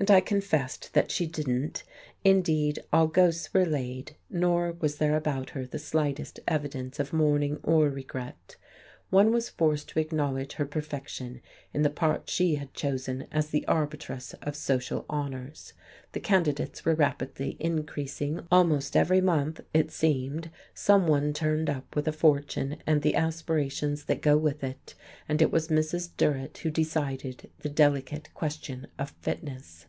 [0.00, 1.82] And I confessed that she didn't.
[2.22, 7.58] Indeed, all ghosts were laid, nor was there about her the slightest evidence of mourning
[7.64, 8.54] or regret.
[9.10, 11.40] One was forced to acknowledge her perfection
[11.72, 15.72] in the part she had chosen as the arbitress of social honours.
[16.12, 22.12] The candidates were rapidly increasing; almost every month, it seemed, someone turned up with a
[22.12, 24.94] fortune and the aspirations that go with it,
[25.26, 26.10] and it was Mrs.
[26.18, 29.86] Durrett who decided the delicate question of fitness.